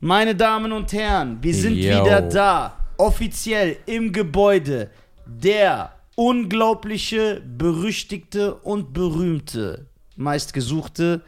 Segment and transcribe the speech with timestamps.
[0.00, 1.90] Meine Damen und Herren, wir sind Yo.
[2.02, 2.76] wieder da.
[2.96, 4.90] Offiziell im Gebäude
[5.26, 9.86] der unglaubliche, berüchtigte und berühmte,
[10.16, 11.22] meistgesuchte,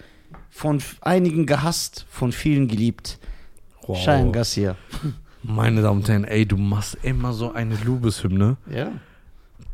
[0.51, 3.19] von einigen gehasst, von vielen geliebt.
[3.87, 3.99] Wow.
[4.03, 4.77] Cheyenne Garcia.
[5.43, 8.57] Meine Damen und Herren, ey, du machst immer so eine Lobeshymne.
[8.71, 8.93] Ja.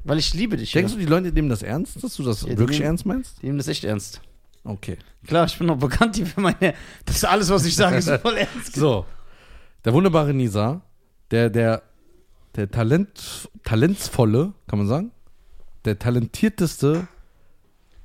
[0.04, 0.72] Weil ich liebe dich.
[0.72, 0.98] Denkst ja.
[0.98, 3.42] du, die Leute nehmen das ernst, dass du das Ja, wirklich nehmen- ernst meinst?
[3.42, 4.20] Die nehmen das echt ernst.
[4.68, 4.98] Okay.
[5.26, 6.74] Klar, ich bin noch bekannt hier für meine.
[7.06, 8.74] Das ist alles, was ich sage, ist voll ernst.
[8.76, 9.06] So,
[9.84, 10.82] der wunderbare Nisa,
[11.30, 11.82] der, der,
[12.54, 15.10] der Talent, talentsvolle, kann man sagen,
[15.84, 17.08] der talentierteste,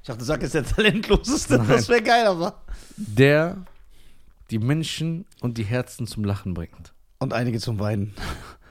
[0.02, 1.58] Ich dachte, du sagst jetzt der talentloseste.
[1.58, 1.68] Nein.
[1.68, 2.62] Das wäre geil, aber.
[2.98, 3.58] der
[4.50, 6.94] die Menschen und die Herzen zum Lachen bringt.
[7.20, 8.14] Und einige zum Weinen.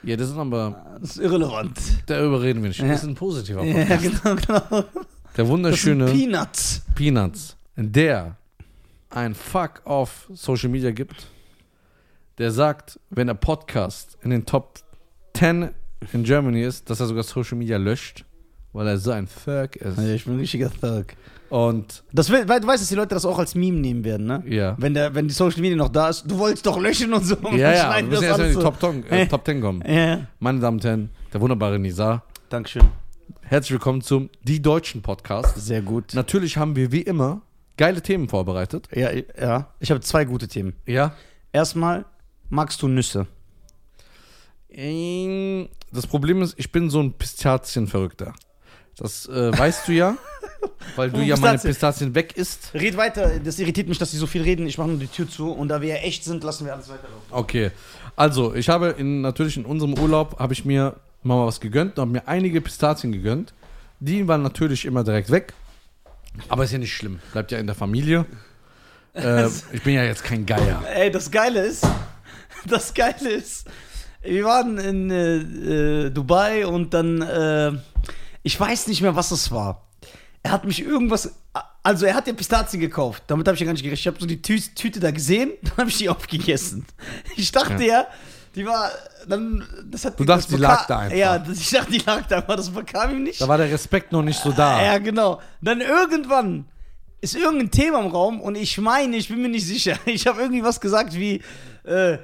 [0.02, 1.78] Ja, das ist aber, Das ist irrelevant.
[2.06, 2.80] darüber reden wir nicht.
[2.80, 2.88] Ja.
[2.88, 4.22] Das ist ein positiver Ja, Podcast.
[4.22, 4.60] genau, genau.
[4.70, 6.82] Der Das sind wunderschöne Peanuts.
[6.94, 8.36] Peanuts, der
[9.10, 11.26] ein Fuck auf Social Media gibt,
[12.38, 14.80] der sagt, wenn ein Podcast in den Top
[15.36, 15.70] 10
[16.12, 18.24] in Germany ist, dass er sogar Social Media löscht,
[18.72, 19.98] weil er so ein Fuck ist.
[19.98, 21.06] Ja, ich bin ein richtiger Thug.
[21.50, 24.42] Und Das weil du weißt, dass die Leute das auch als Meme nehmen werden, ne?
[24.46, 24.74] ja.
[24.78, 27.36] Wenn, der, wenn die Social Media noch da ist, du wolltest doch löschen und so.
[27.42, 28.64] Und Ja, dann ja, wir müssen das erst in die.
[28.64, 29.82] Top 10, äh, Top 10 kommen.
[29.86, 30.26] Ja, ja.
[30.38, 32.84] Meine Damen und Herren, der wunderbare Nisa, Dankeschön.
[33.42, 35.58] herzlich willkommen zum Die Deutschen Podcast.
[35.58, 36.14] Sehr gut.
[36.14, 37.42] Natürlich haben wir wie immer
[37.82, 38.88] geile Themen vorbereitet.
[38.94, 39.74] Ja, ja.
[39.80, 40.74] Ich habe zwei gute Themen.
[40.86, 41.16] Ja.
[41.52, 42.04] Erstmal,
[42.48, 43.26] magst du Nüsse?
[44.70, 48.34] Ähm, Das Problem ist, ich bin so ein Pistazienverrückter.
[48.96, 50.16] Das äh, weißt du ja,
[50.96, 51.70] weil du ja meine Pistazien.
[51.72, 52.70] Pistazien weg isst.
[52.72, 53.40] Red weiter.
[53.40, 54.64] Das irritiert mich, dass sie so viel reden.
[54.68, 55.50] Ich mache nur die Tür zu.
[55.50, 57.26] Und da wir ja echt sind, lassen wir alles weiterlaufen.
[57.30, 57.72] Okay,
[58.14, 60.94] also ich habe in, natürlich in unserem Urlaub habe ich mir
[61.24, 63.52] mal was gegönnt und habe mir einige Pistazien gegönnt.
[63.98, 65.52] Die waren natürlich immer direkt weg,
[66.48, 68.26] aber ist ja nicht schlimm, bleibt ja in der Familie.
[69.14, 70.82] Äh, ich bin ja jetzt kein Geier.
[70.94, 71.86] Ey, das Geile ist,
[72.66, 73.66] das Geile ist,
[74.22, 77.72] wir waren in äh, äh, Dubai und dann, äh,
[78.42, 79.88] ich weiß nicht mehr, was es war.
[80.44, 81.34] Er hat mich irgendwas,
[81.82, 83.24] also er hat ja Pistazien gekauft.
[83.26, 84.00] Damit habe ich ja gar nicht gerechnet.
[84.00, 86.86] Ich habe so die Tü Tüte da gesehen, dann habe ich die aufgegessen.
[87.36, 88.06] Ich dachte ja,
[88.54, 88.90] die war,
[89.26, 91.16] dann, das hat Du dachtest, die lag da einfach.
[91.16, 93.40] Ja, das, ich dachte, die lag da, aber das bekam ihm nicht.
[93.40, 94.82] Da war der Respekt noch nicht so da.
[94.82, 95.40] Ja, genau.
[95.62, 96.66] Dann irgendwann
[97.20, 99.96] ist irgendein Thema im Raum und ich meine, ich bin mir nicht sicher.
[100.06, 101.40] Ich habe irgendwie was gesagt wie,
[101.84, 102.18] äh,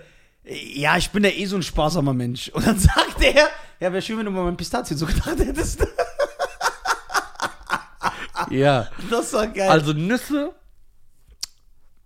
[0.44, 2.48] ja, ich bin ja eh so ein sparsamer Mensch.
[2.50, 3.48] Und dann sagt er,
[3.80, 5.86] ja, wäre schön, wenn du mal mein Pistazien so gedacht hättest.
[8.50, 8.88] Ja.
[9.10, 9.68] Das war geil.
[9.68, 10.54] Also Nüsse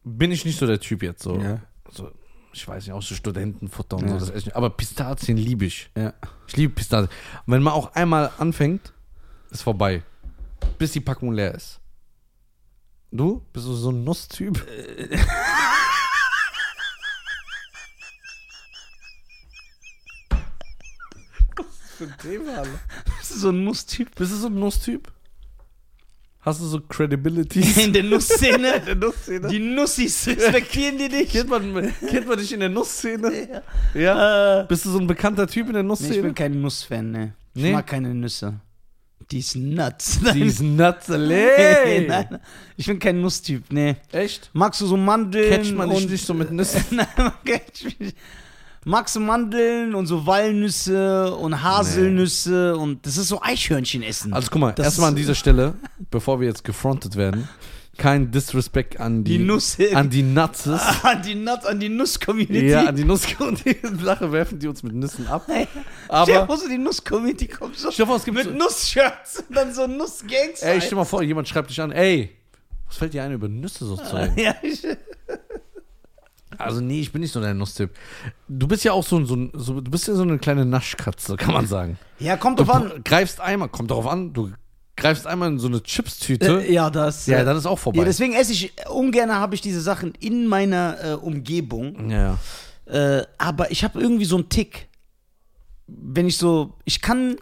[0.02, 1.36] bin ich nicht so der Typ jetzt so.
[1.36, 1.60] Ja.
[1.90, 2.10] so
[2.52, 4.12] ich weiß nicht, auch so Studentenfutter und Ja.
[4.14, 4.18] so.
[4.20, 4.56] Das esse ich nicht.
[4.56, 5.90] Aber Pistazien liebe ich.
[5.96, 6.12] ja.
[6.46, 7.10] Ich liebe Pistazien.
[7.46, 8.92] Und wenn man auch einmal anfängt,
[9.50, 10.02] ist vorbei.
[10.78, 11.80] Bis die Packung leer ist.
[13.10, 13.42] Du?
[13.52, 14.64] Bist du so ein Nusstyp?
[21.98, 24.14] Bist du so ein Nusstyp?
[24.14, 25.10] Bist du so ein Nusstyp?
[26.44, 27.60] Hast du so Credibility?
[27.84, 28.80] In der Nussszene.
[28.86, 29.46] der Nussszene?
[29.48, 31.30] Die Nussis respektieren die nicht.
[31.32, 33.62] kennt, man, kennt man dich in der Nussszene?
[33.94, 34.00] Ja.
[34.00, 34.60] Ja.
[34.62, 36.34] Äh, Bist du so ein bekannter Typ in der nee, ich bin Nussszene?
[36.34, 37.34] kein Nussfan, ne.
[37.54, 37.72] Ich Nee?
[37.72, 38.54] mag keine Nüsse.
[39.30, 40.18] Die ist nuts.
[40.34, 42.38] Die ist nuts, Nein, nein,
[42.76, 43.96] ich bin kein Nusstyp, ne.
[44.10, 44.50] Echt?
[44.52, 45.48] Magst du so Mandeln?
[45.48, 46.82] Catcht man dich und nicht so mit Nüssen?
[46.90, 48.16] Nein, man catcht mich nicht.
[48.84, 54.32] Magst du Mandeln und so Walnüsse und Haselnüsse und das ist so Eichhörnchen essen.
[54.32, 55.74] Also guck mal, erstmal an dieser Stelle,
[56.10, 57.48] bevor wir jetzt gefrontet werden,
[57.96, 60.80] kein Disrespect an die, Die Nuss- an die Nutzes.
[61.04, 62.68] an die Nuts, an die Nuss-Community.
[62.70, 65.42] Ja, an die Nuss und die Sache werfen die uns mit Nüssen ab.
[65.46, 65.68] Stell dir
[66.08, 69.56] Aber vor, so die Nuss-Community kommt so stell vor, es gibt mit so, Nuss-Shirts und
[69.56, 70.60] dann so Nuss-Gangs.
[70.62, 72.30] ey, stell mal vor, jemand schreibt dich an, ey,
[72.88, 74.38] was fällt dir ein, über Nüsse so zu reden?
[74.38, 74.82] ja, ich,
[76.58, 77.90] Also nee, ich bin nicht so dein Nusstyp.
[78.48, 80.64] Du bist ja auch so, ein- so, ein- so du bist ja so eine kleine
[80.64, 81.98] Naschkatze, kann man sagen.
[82.18, 82.92] ja, kommt Du drauf an.
[83.04, 84.50] greifst einmal, kommt darauf an, du
[84.96, 87.26] greifst einmal in so eine Chipstüte, Äh, ja, das.
[87.26, 87.98] ja, äh, dann ist auch vorbei.
[88.00, 92.10] ja, deswegen esse ich ungern habe ich diese Sachen in meiner äh, Umgebung.
[92.10, 92.38] ja,
[92.86, 93.18] ja.
[93.18, 94.88] Äh, aber ich habe irgendwie so einen Tick.
[95.86, 97.36] Wenn ich so, ich kann,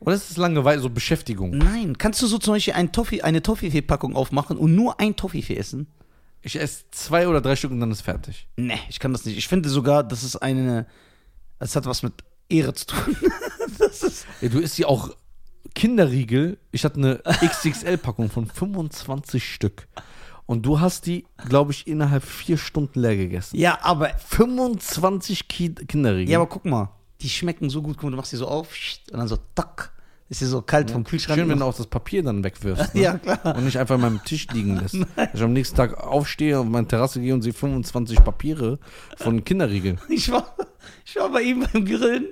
[0.00, 1.50] Oder ist es Langeweile, so Beschäftigung?
[1.56, 5.56] nein, kannst du so zum Beispiel ein Toffee, eine Toffifee-Packung aufmachen und nur ein Toffifee
[5.56, 5.86] essen?
[6.46, 8.46] Ich esse zwei oder drei Stück und dann ist fertig.
[8.56, 9.36] Nee, ich kann das nicht.
[9.36, 10.86] Ich finde sogar, das ist eine,
[11.58, 12.12] das hat was mit
[12.48, 13.16] Ehre zu tun.
[13.80, 15.10] das ist, Ey, du isst ja auch
[15.74, 16.58] Kinderriegel.
[16.70, 19.88] Ich hatte eine XXL-Packung von 25 Stück.
[20.46, 23.56] Und du hast die, glaube ich, innerhalb vier Stunden leer gegessen.
[23.56, 26.30] ja, aber, 25 Ki Kinderriegel.
[26.30, 26.92] ja, aber guck mal,
[27.22, 27.96] die schmecken so gut.
[27.96, 28.68] Guck mal, du machst die so auf
[29.10, 29.92] und dann so, tack,
[30.28, 31.38] Ist ja so kalt vom Kühlschrank.
[31.38, 32.94] Schön, wenn du auch das Papier dann wegwirfst.
[32.94, 33.02] Ne?
[33.02, 33.56] ja, klar.
[33.56, 34.96] Und nicht einfach an meinem Tisch liegen lässt.
[35.14, 38.78] Dass ich am nächsten Tag aufstehe und auf meine Terrasse gehe und sehe 25 Papiere
[39.16, 40.00] von Kinderriegeln.
[40.08, 40.56] Ich war,
[41.04, 42.28] ich war bei ihm beim Grillen.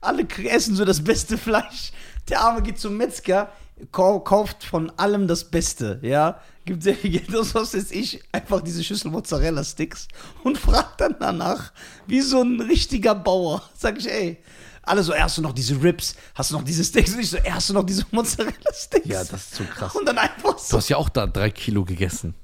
[0.00, 1.92] Alle essen so das beste Fleisch.
[2.28, 3.50] Der Arme geht zum Metzger,
[3.92, 6.40] kau kauft von allem das Beste, ja.
[6.64, 10.08] Gibt sehr viel Geld aus, was weiß ich, einfach diese Schüssel Mozzarella-Sticks
[10.44, 11.72] und fragt dann danach,
[12.06, 13.62] wie so ein richtiger Bauer.
[13.76, 14.38] Sag ich, ey,
[14.82, 16.14] alle so, ey, hast du noch diese Ribs?
[16.34, 17.12] Hast du noch diese Steaks?
[17.14, 19.06] Und ich so, ey, hast du noch diese Mozzarella-Sticks?
[19.08, 19.94] Ja, das ist so krass.
[19.94, 20.76] Und dann einfach Du so.
[20.78, 22.34] hast ja auch da drei Kilo gegessen.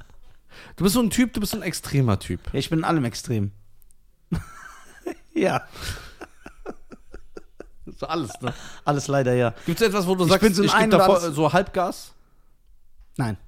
[0.77, 2.41] Du bist so ein Typ, du bist so ein extremer Typ.
[2.53, 3.53] Ja, ich bin in allem extrem.
[5.35, 5.62] ja,
[7.99, 8.53] So alles, ne?
[8.85, 9.55] alles leider ja.
[9.65, 12.12] Gibt es etwas, wo du Ich sagst, bin so ich alles- so Halbgas?
[13.17, 13.38] Nein.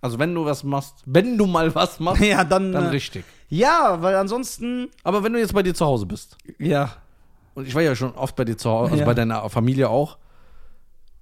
[0.00, 2.72] Also wenn du was machst, wenn du mal was machst, Ja, dann.
[2.72, 3.24] dann äh, richtig.
[3.48, 4.88] Ja, weil ansonsten.
[5.04, 6.96] Aber wenn du jetzt bei dir zu Hause bist, Ja.
[7.54, 9.06] Und ich war ja schon oft bei dir zu Hause, also Ja.
[9.06, 10.18] bei deiner Familie auch,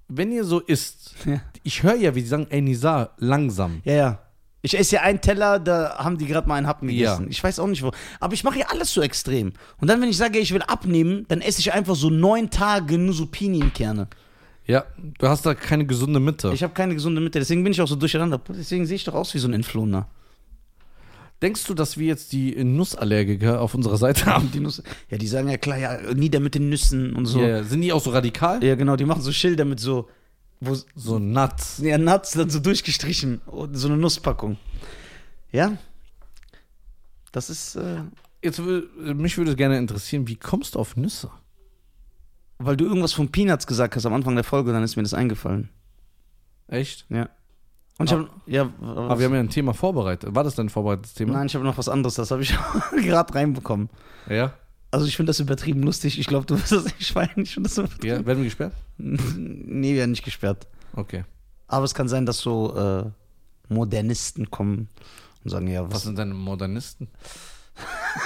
[0.07, 1.41] wenn ihr so isst, Ja.
[1.63, 3.81] ich höre ja, wie die sagen, ey Nisa, langsam.
[3.85, 4.19] Ja, ja.
[4.63, 7.23] Ich esse ja einen Teller, da haben die gerade mal einen Happen gegessen.
[7.23, 7.29] Ja.
[7.31, 7.91] Ich weiß auch nicht wo.
[8.19, 9.53] Aber ich mache ja alles so extrem.
[9.79, 12.99] Und dann, wenn ich sage, ich will abnehmen, dann esse ich einfach so neun Tage
[12.99, 14.07] nur so Pinienkerne.
[14.67, 14.85] Ja,
[15.17, 16.51] du hast da keine gesunde Mitte.
[16.53, 18.39] Ich habe keine gesunde Mitte, deswegen bin ich auch so durcheinander.
[18.49, 20.07] Deswegen sehe ich doch aus wie so ein Influencer.
[21.41, 24.51] Denkst du, dass wir jetzt die Nussallergiker auf unserer Seite haben?
[24.51, 27.41] Die Nuss, ja, die sagen ja klar, ja, nieder mit den Nüssen und so.
[27.41, 27.63] Ja, ja.
[27.63, 28.63] Sind die auch so radikal?
[28.63, 30.07] Ja, genau, die machen so Schilder mit so,
[30.59, 31.79] wo, So nuts.
[31.83, 33.41] ja, Nuts dann so durchgestrichen.
[33.47, 34.57] Und so eine Nusspackung.
[35.51, 35.77] Ja.
[37.31, 38.01] Das ist, äh,
[38.43, 41.31] Jetzt mich würde gerne interessieren, wie kommst du auf Nüsse?
[42.63, 45.15] weil du irgendwas von Peanuts gesagt hast am Anfang der Folge, dann ist mir das
[45.15, 45.69] eingefallen.
[46.67, 47.05] Echt?
[47.09, 47.27] Ja.
[48.01, 50.33] Und ich habe ja, Aber wir haben ja ein Thema vorbereitet.
[50.35, 51.33] War das dein vorbereitetes Thema?
[51.33, 52.53] nein, ich habe noch was anderes, das habe ich
[53.03, 53.89] gerade reinbekommen.
[54.29, 54.53] Ja?
[54.91, 56.19] Also ich finde das übertrieben lustig.
[56.19, 57.31] Ich glaube, du wirst das nicht feiern.
[57.37, 58.07] Ich finde das übertrieben.
[58.07, 58.73] Ja, werden wir gesperrt?
[58.97, 60.67] Nee, wir werden nicht gesperrt.
[60.93, 61.23] Okay.
[61.67, 63.05] Aber es kann sein, dass so äh,
[63.73, 64.89] Modernisten kommen
[65.43, 67.07] und sagen, ja, Was was, sind deine Modernisten?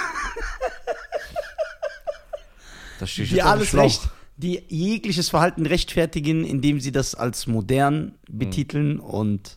[2.98, 3.84] da stehe ich die jetzt alles Schlauch.
[3.84, 9.56] recht, die jegliches Verhalten rechtfertigen, indem sie das als modern betiteln und Hm.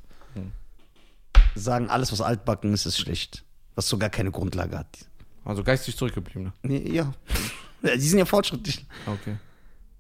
[1.60, 3.44] Sagen, alles, was altbacken ist, ist schlecht.
[3.76, 4.88] Was sogar keine Grundlage hat.
[5.46, 6.54] Also geistig zurückgebliebene.
[6.64, 7.14] Nee, ja.
[7.82, 8.86] Ja, Die sind ja fortschrittlich.
[9.06, 9.36] Okay.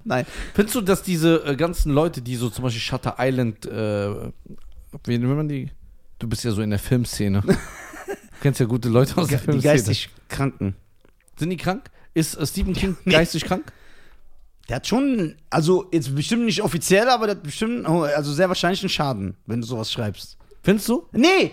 [0.04, 0.26] Nein.
[0.54, 4.32] Findest du, dass diese äh, ganzen Leute, die so zum Beispiel Shutter Island, äh,
[5.06, 5.70] wie nennt man die?
[6.20, 7.42] Du bist ja so in der Filmszene.
[7.42, 7.54] du
[8.42, 9.74] kennst ja gute Leute aus der Die Filmszene.
[9.74, 10.76] geistig Kranken.
[11.38, 11.90] Sind die krank?
[12.14, 13.72] Ist äh, Stephen King geistig krank?
[14.68, 18.50] Der hat schon, also jetzt bestimmt nicht offiziell, aber der hat bestimmt, oh, also sehr
[18.50, 20.38] wahrscheinlich einen Schaden, wenn du sowas schreibst.
[20.62, 21.08] Findest du?
[21.12, 21.52] Nee,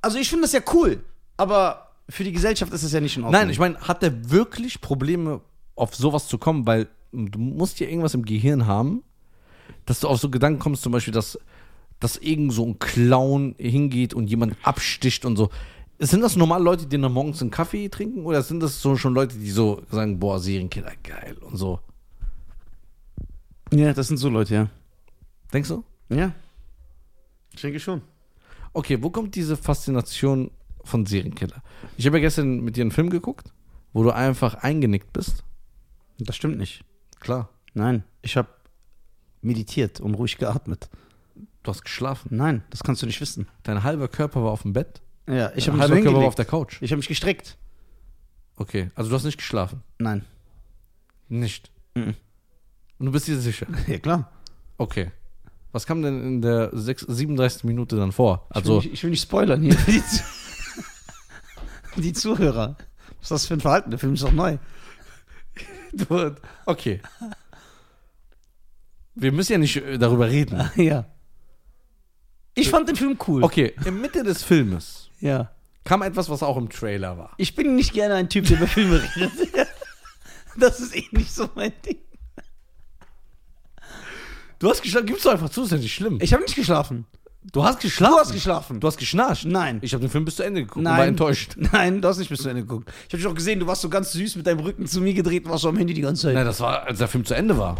[0.00, 1.02] also ich finde das ja cool,
[1.36, 3.40] aber für die Gesellschaft ist das ja nicht in Ordnung.
[3.40, 5.40] Nein, ich meine, hat er wirklich Probleme,
[5.76, 6.66] auf sowas zu kommen?
[6.66, 9.02] Weil du musst ja irgendwas im Gehirn haben,
[9.86, 11.38] dass du auf so Gedanken kommst, zum Beispiel, dass,
[12.00, 15.50] dass irgend so ein Clown hingeht und jemand absticht und so.
[16.00, 18.24] Sind das normale Leute, die dann morgens einen Kaffee trinken?
[18.24, 21.80] Oder sind das so schon Leute, die so sagen, boah, Serienkiller, geil und so?
[23.72, 24.70] Ja, das sind so Leute, ja.
[25.52, 25.84] Denkst du?
[26.08, 26.32] Ja.
[27.52, 28.02] Ich denke schon.
[28.78, 30.52] Okay, wo kommt diese Faszination
[30.84, 31.64] von Serienkiller?
[31.96, 33.52] Ich habe ja gestern mit dir einen Film geguckt,
[33.92, 35.42] wo du einfach eingenickt bist.
[36.20, 36.84] Das stimmt nicht.
[37.18, 37.48] Klar.
[37.74, 38.46] Nein, ich habe
[39.42, 40.88] meditiert und ruhig geatmet.
[41.64, 42.28] Du hast geschlafen.
[42.30, 43.48] Nein, das kannst du nicht wissen.
[43.64, 45.02] Dein halber Körper war auf dem Bett.
[45.26, 46.80] Ja, ich habe mich so halber Körper war auf der Couch.
[46.80, 47.58] Ich habe mich gestreckt.
[48.54, 49.82] Okay, also du hast nicht geschlafen.
[49.98, 50.24] Nein.
[51.28, 51.72] Nicht.
[51.96, 52.14] Mhm.
[53.00, 53.66] Und du bist dir sicher.
[53.88, 54.30] Ja, klar.
[54.76, 55.10] Okay.
[55.72, 57.64] Was kam denn in der 6, 37.
[57.64, 58.46] Minute dann vor?
[58.50, 60.02] Ich Also, will nicht, ich will nicht spoilern hier die,
[62.00, 62.76] die Zuhörer.
[63.18, 63.90] Was ist das für ein Verhalten?
[63.90, 64.58] Der Film ist doch neu.
[65.92, 66.34] du,
[66.66, 67.00] okay.
[69.14, 70.70] Wir müssen ja nicht äh, darüber reden.
[70.76, 71.06] ja.
[72.54, 73.44] Ich fand den Film cool.
[73.44, 75.52] Okay, in Mitte des Filmes Ja.
[75.84, 77.30] kam etwas, was auch im Trailer war.
[77.36, 79.32] Ich bin nicht gerne ein Typ, der über Filme redet.
[80.56, 81.98] Das ist eh nicht so mein Ding.
[84.58, 86.18] Du hast geschlafen, gibst du einfach zu, ist ja nicht schlimm.
[86.20, 87.06] Ich habe nicht geschlafen.
[87.52, 88.12] Du hast geschlafen.
[88.14, 88.80] Du hast geschlafen.
[88.80, 89.44] Du hast geschnarcht.
[89.46, 89.78] Nein.
[89.82, 90.98] Ich habe den Film bis zu Ende geguckt und Nein.
[90.98, 91.54] war enttäuscht.
[91.72, 92.90] Nein, du hast nicht bis zu Ende geguckt.
[93.06, 95.14] Ich habe dich auch gesehen, du warst so ganz süß mit deinem Rücken zu mir
[95.14, 96.34] gedreht und warst so am Handy die ganze Zeit.
[96.34, 97.76] Nein, das war, als der Film zu Ende war.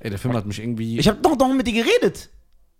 [0.00, 0.98] Ey, der Film hat mich irgendwie.
[0.98, 2.28] Ich habe doch noch mit dir geredet.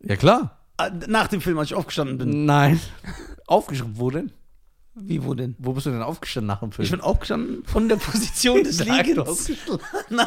[0.00, 0.58] ja, klar.
[0.76, 2.44] Ah, Nach dem Film, als ich aufgestanden bin.
[2.44, 2.80] Nein.
[3.46, 4.30] Aufgeschrieben, wo denn?
[5.00, 5.54] Wie, wo denn?
[5.58, 6.84] Wo bist du denn aufgestanden nach dem Film?
[6.84, 9.50] Ich bin aufgestanden von der Position des Liegens.
[10.10, 10.26] Nein.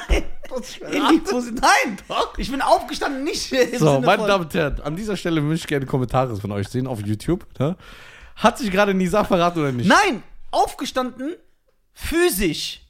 [0.81, 1.97] Nein.
[2.37, 5.85] Ich bin aufgestanden, nicht so, meine Damen und Herren, an dieser Stelle möchte ich gerne
[5.85, 7.45] Kommentare von euch sehen auf YouTube.
[7.59, 7.75] Ne?
[8.35, 9.87] Hat sich gerade Nisa verraten oder nicht?
[9.87, 11.35] Nein, aufgestanden,
[11.93, 12.81] physisch.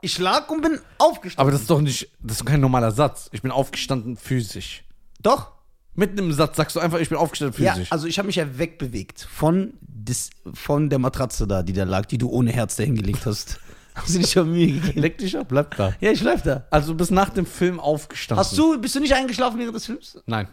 [0.00, 1.40] Ich lag und bin aufgestanden.
[1.40, 3.28] Aber das ist doch nicht, das ist kein normaler Satz.
[3.32, 4.84] Ich bin aufgestanden physisch.
[5.20, 5.52] Doch.
[5.94, 7.92] Mitten im Satz sagst du einfach, ich bin aufgestanden Ja, physisch.
[7.92, 9.74] also ich habe mich ja wegbewegt von,
[10.04, 13.58] des, von der Matratze da, die da lag, die du ohne Herz dahin gelegt hast.
[13.94, 15.00] Hast du nicht schon Mühe gegeben?
[15.00, 15.94] Leck dich ab, bleib da.
[16.00, 16.66] Ja, ich bleib da.
[16.70, 18.44] Also du bist nach dem Film aufgestanden.
[18.44, 20.18] Hast du, bist du nicht eingeschlafen während des Films?
[20.26, 20.48] Nein.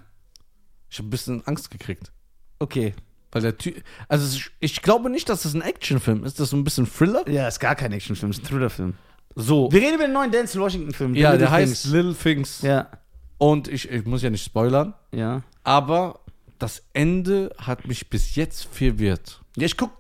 [0.89, 2.11] Ich habe ein bisschen Angst gekriegt.
[2.59, 2.93] Okay.
[3.31, 3.81] Weil der Typ.
[4.07, 6.39] Also ist- ich glaube nicht, dass das ein Actionfilm ist.
[6.39, 7.27] Das ist so ein bisschen Thriller.
[7.29, 8.93] Ja, ist gar kein Actionfilm, ist ein Thrillerfilm.
[9.35, 9.71] So.
[9.71, 11.15] Wir reden über den neuen Denzel Washington-Film.
[11.15, 11.93] Ja, The der Little heißt Things.
[11.93, 12.61] Little Things.
[12.61, 12.89] Ja,
[13.37, 15.41] Und ich, ich muss ja nicht spoilern, ja.
[15.63, 16.19] aber
[16.59, 19.40] das Ende hat mich bis jetzt verwirrt.
[19.57, 19.91] Ja, ich guck.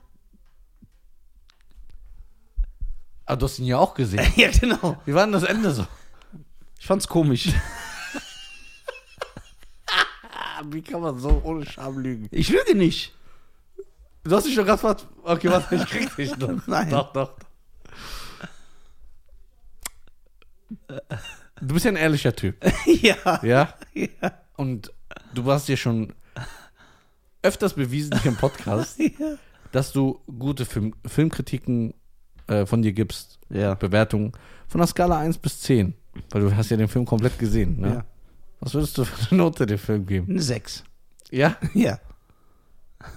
[3.25, 4.25] Ah, du hast ihn ja auch gesehen.
[4.35, 4.97] Ja, genau.
[5.05, 5.85] Wie war denn das Ende so?
[6.79, 7.49] Ich fand's komisch.
[10.65, 12.27] Wie kann man so ohne Scham lügen?
[12.31, 13.13] Ich lüge nicht.
[14.23, 15.07] Du hast dich schon gerade gefragt.
[15.23, 16.67] Okay, warte, ich krieg dich noch.
[16.67, 16.89] Nein.
[16.89, 17.31] Doch, doch.
[21.61, 22.55] Du bist ja ein ehrlicher Typ,
[22.85, 23.43] ja.
[23.43, 23.73] ja?
[23.93, 24.07] Ja.
[24.55, 24.91] Und
[25.33, 26.13] du hast dir schon
[27.43, 29.35] öfters bewiesen hier im Podcast, Ja.
[29.71, 31.93] dass du gute Film Filmkritiken
[32.47, 33.73] äh, von dir gibst, Ja.
[33.75, 34.31] Bewertungen
[34.67, 35.93] von der Skala 1 bis 10.
[36.31, 37.87] Weil du hast ja den Film komplett gesehen, ne?
[37.89, 38.05] Ja.
[38.59, 40.29] Was würdest du für eine Note dem Film geben?
[40.29, 40.83] Eine 6.
[41.31, 41.55] Ja?
[41.73, 41.99] Ja.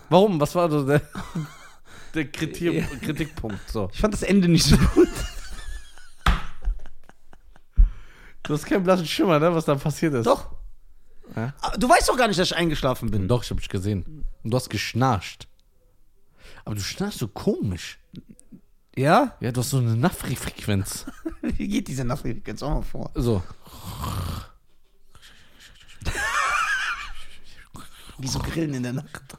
[0.09, 0.41] Warum?
[0.41, 1.03] Was war so der,
[2.15, 3.59] der Kritier Kritikpunkt?
[3.69, 3.91] So.
[3.93, 5.09] Ich fand das Ende nicht so gut.
[8.43, 10.27] Du hast keinen blassen Schimmer, ne, was da passiert ist.
[10.27, 10.55] Doch.
[11.37, 11.55] Ja?
[11.61, 13.29] Ah, Du weißt doch gar nicht, dass ich eingeschlafen bin.
[13.29, 14.25] Doch, ich hab dich gesehen.
[14.43, 15.49] Und du hast geschnarcht.
[16.65, 17.99] Aber du schnarchst so komisch.
[18.97, 19.37] Ja?
[19.41, 21.07] Ja, du hast so eine Nafri-Frequenz.
[21.43, 22.05] Wie geht diese
[22.47, 23.11] jetzt auch mal vor?
[23.15, 23.43] So.
[28.19, 29.37] Wie so Grillen in der Nacht.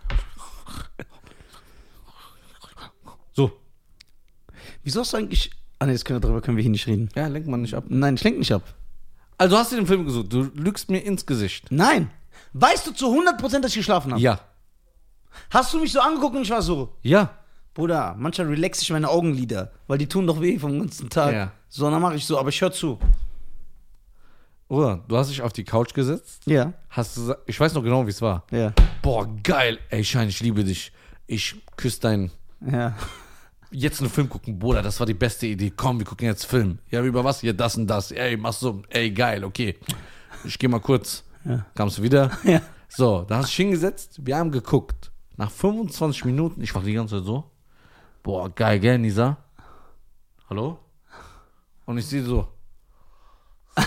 [3.34, 3.52] So.
[4.84, 5.52] Wieso hast du eigentlich.
[5.80, 7.10] Ah, ne, das können wir, darüber können wir hier nicht reden.
[7.16, 7.86] Ja, lenk mal nicht ab.
[7.88, 8.64] Nein, ich lenk nicht ab.
[9.38, 10.32] Also hast du den Film gesucht.
[10.32, 11.68] Du lügst mir ins Gesicht.
[11.72, 12.10] Nein.
[12.54, 14.22] Weißt du zu 100%, dass ich geschlafen habe?
[14.22, 14.40] Ja.
[15.50, 17.32] Hast du mich so angeguckt und ich war so, Ja.
[17.74, 21.34] Bruder, manchmal relaxe ich meine Augenlider, weil die tun doch weh vom ganzen Tag.
[21.34, 21.52] Ja.
[21.68, 22.98] So, dann mache ich so, aber ich höre zu.
[24.70, 26.44] Oder du hast dich auf die Couch gesetzt.
[26.46, 26.72] Ja.
[26.90, 28.46] Hast du, ich weiß noch genau, wie es war.
[28.50, 28.72] Ja.
[29.02, 29.78] Boah, geil.
[29.90, 30.94] Ey, Schein, ich liebe dich.
[31.28, 32.32] Ich küsse deinen.
[32.66, 32.96] Ja.
[33.72, 35.74] Jetzt einen Film gucken, Bruder, das war die beste Idee.
[35.76, 36.80] Komm, wir gucken jetzt Film.
[36.90, 37.42] Ja, über was?
[37.42, 38.12] Hier, das und das.
[38.12, 38.84] Ey, mach so.
[38.90, 39.78] Ey, geil, okay.
[40.44, 41.24] Ich geh mal kurz.
[41.44, 41.66] Ja.
[41.76, 42.32] Kamst du wieder?
[42.44, 42.62] Ja.
[42.88, 44.26] So, da hast du dich hingesetzt.
[44.26, 45.12] Wir haben geguckt.
[45.36, 47.52] Nach 25 Minuten, ich war die ganze Zeit so.
[48.24, 49.38] Boah, geil, gell, Nisa?
[50.50, 50.80] Hallo?
[51.86, 52.48] Und ich sehe so.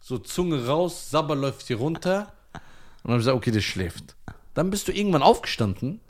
[0.00, 2.32] So Zunge raus, Sabber läuft hier runter.
[2.52, 2.60] Und
[3.04, 4.16] dann habe ich gesagt, okay, der schläft.
[4.54, 6.00] Dann bist du irgendwann aufgestanden.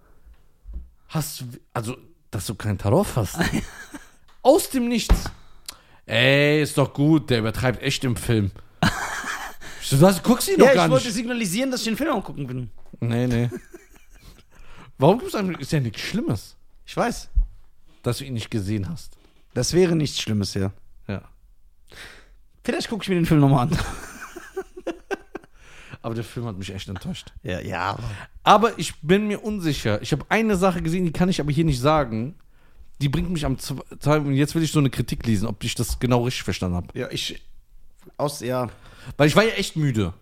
[1.08, 1.44] Hast,
[1.74, 1.98] also,
[2.30, 3.38] dass du keinen Tarot hast.
[4.42, 5.24] Aus dem Nichts.
[6.06, 8.50] Ey, ist doch gut, der übertreibt echt im Film.
[9.82, 12.10] So, was, guckst du ihn doch Ja, gar ich wollte signalisieren, dass ich den Film
[12.10, 12.70] auch gucken bin.
[13.00, 13.50] Nee, nee.
[14.98, 16.54] Warum gibt's einem, ist ja nichts Schlimmes,
[16.86, 17.28] Ich weiß.
[18.04, 19.16] dass du ihn nicht gesehen hast.
[19.52, 20.70] Das wäre nichts Schlimmes, ja.
[21.08, 21.22] Ja.
[22.62, 23.78] Vielleicht gucke ich mir den Film nochmal an.
[26.02, 27.32] Aber der Film hat mich echt enttäuscht.
[27.42, 27.98] Ja, ja.
[28.42, 30.00] Aber ich bin mir unsicher.
[30.02, 32.36] Ich habe eine Sache gesehen, die kann ich aber hier nicht sagen.
[33.00, 34.18] Die bringt mich am zwei.
[34.18, 36.98] Und jetzt will ich so eine Kritik lesen, ob ich das genau richtig verstanden habe.
[36.98, 37.42] Ja, ich.
[38.16, 38.68] Aus, ja.
[39.16, 40.14] Weil ich war ja echt müde.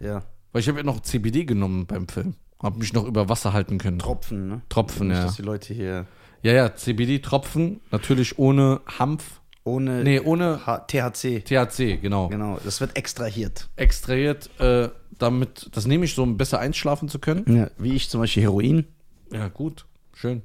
[0.00, 0.22] Ja.
[0.52, 2.34] Weil ich habe ja noch CBD genommen beim Film.
[2.62, 3.98] Hab mich noch über Wasser halten können.
[3.98, 4.62] Tropfen, ne?
[4.70, 5.24] Tropfen, Nicht, ja.
[5.24, 6.06] dass die Leute hier
[6.42, 7.80] Ja, ja, CBD-Tropfen.
[7.90, 9.40] Natürlich ohne Hanf.
[9.66, 11.42] Ohne Nee, ohne H THC.
[11.44, 12.28] THC, genau.
[12.28, 13.68] Genau, das wird extrahiert.
[13.76, 17.56] Extrahiert, äh, damit, das nehme ich so, um besser einschlafen zu können.
[17.56, 18.86] Ja, wie ich zum Beispiel Heroin.
[19.32, 20.42] Ja, gut, schön.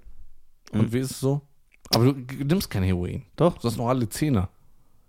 [0.72, 1.42] Und wie ist es so?
[1.94, 2.14] Aber du
[2.44, 3.26] nimmst kein Heroin.
[3.36, 3.58] Doch.
[3.58, 4.48] Du hast noch alle Zähne.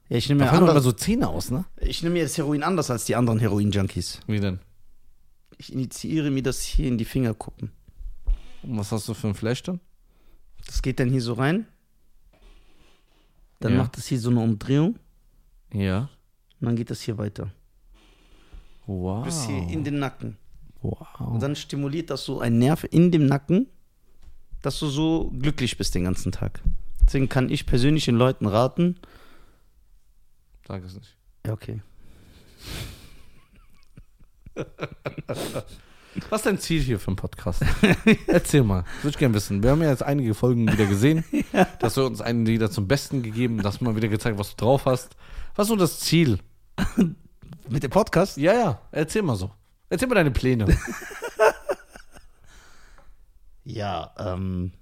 [0.09, 1.65] Ja, ich nehme mir, fallen doch immer anders, so Zähne aus, ne?
[1.81, 4.21] ich nehme mir das Heroin anders als die anderen Heroin-Junkies.
[4.27, 4.59] Wie denn?
[5.57, 7.71] Ich initiiere mir das hier in die Fingerkuppen.
[8.63, 9.81] Und was hast du für ein Flash dann?
[10.67, 11.67] Das geht dann hier so rein.
[13.63, 13.79] Dann Ja.
[13.79, 14.99] macht das hier so eine Umdrehung.
[15.73, 16.11] Ja.
[16.61, 17.51] Und dann geht das hier weiter.
[18.87, 19.25] Wow.
[19.25, 20.37] Bis hier in den Nacken.
[20.83, 21.21] wow.
[21.21, 23.69] Und dann stimuliert das so ein Nerv in dem Nacken,
[24.63, 26.61] dass du so glücklich bist den ganzen Tag.
[27.07, 28.99] Deswegen kann ich persönlich den Leuten raten.
[30.67, 31.17] Sag es nicht.
[31.47, 31.81] Ja, okay.
[36.29, 37.65] Was ist dein Ziel hier für einen Podcast?
[38.27, 38.85] Erzähl mal.
[39.01, 39.63] Würde ich gerne wissen.
[39.63, 41.25] Wir haben ja jetzt einige Folgen wieder gesehen.
[41.79, 44.65] Dass du uns einen wieder zum Besten gegeben, dass du mal wieder gezeigt, was du
[44.65, 45.17] drauf hast.
[45.55, 46.39] Was ist so das Ziel?
[47.69, 48.37] Mit dem Podcast?
[48.37, 48.81] Ja, ja.
[48.91, 49.51] Erzähl mal so.
[49.89, 50.67] Erzähl mal deine Pläne.
[53.65, 54.73] Ja, ähm.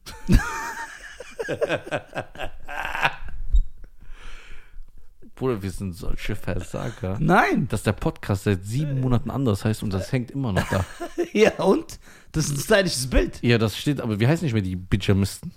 [5.41, 7.17] Bruder, wir sind solche Versager.
[7.19, 7.67] Nein.
[7.69, 10.85] Dass der Podcast seit sieben Monaten anders heißt und das hängt immer noch da.
[11.33, 11.99] Ja, und?
[12.33, 13.39] Das ist ein stylisches Bild.
[13.43, 15.53] ja, das steht, aber wie heißen nicht mehr die Pyjamisten?